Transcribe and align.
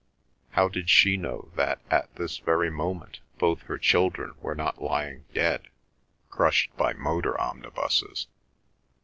How 0.53 0.67
did 0.67 0.89
she 0.89 1.15
know 1.15 1.51
that 1.53 1.79
at 1.91 2.15
this 2.15 2.39
very 2.39 2.71
moment 2.71 3.19
both 3.37 3.61
her 3.69 3.77
children 3.77 4.33
were 4.41 4.55
not 4.55 4.81
lying 4.81 5.25
dead, 5.31 5.67
crushed 6.31 6.75
by 6.75 6.93
motor 6.93 7.39
omnibuses? 7.39 8.25